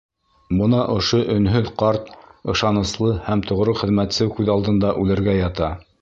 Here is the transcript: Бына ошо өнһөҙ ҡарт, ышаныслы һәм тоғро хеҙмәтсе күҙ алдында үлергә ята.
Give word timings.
Бына 0.61 0.79
ошо 0.93 1.19
өнһөҙ 1.33 1.69
ҡарт, 1.83 2.09
ышаныслы 2.53 3.13
һәм 3.29 3.47
тоғро 3.53 3.77
хеҙмәтсе 3.83 4.31
күҙ 4.39 4.53
алдында 4.55 4.99
үлергә 5.05 5.41
ята. 5.43 5.75